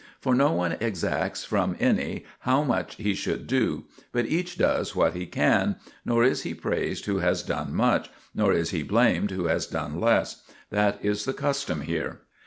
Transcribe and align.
For 0.19 0.33
no 0.33 0.51
one 0.53 0.77
exacts 0.79 1.43
from 1.43 1.75
any 1.79 2.25
how 2.39 2.63
much 2.63 2.95
he 2.95 3.13
should 3.13 3.45
do, 3.45 3.83
but 4.11 4.25
each 4.25 4.57
does 4.57 4.95
what 4.95 5.13
he 5.13 5.27
can, 5.27 5.75
nor 6.03 6.23
is 6.23 6.41
he 6.41 6.55
praised 6.55 7.05
who 7.05 7.19
has 7.19 7.43
done 7.43 7.71
much, 7.75 8.09
nor 8.33 8.51
is 8.51 8.71
he 8.71 8.81
blamed 8.81 9.29
who 9.29 9.45
has 9.45 9.67
done 9.67 10.01
less; 10.01 10.41
that 10.71 10.97
is 11.05 11.25
the 11.25 11.33
custom 11.33 11.81
here. 11.81 12.21